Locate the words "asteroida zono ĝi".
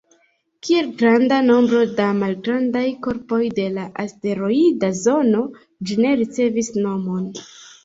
4.07-6.01